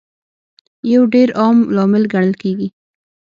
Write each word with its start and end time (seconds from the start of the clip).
یو 0.93 1.03
ډېر 1.13 1.29
عام 1.41 1.57
لامل 1.75 2.03
ګڼل 2.13 2.33
کیږي 2.41 2.67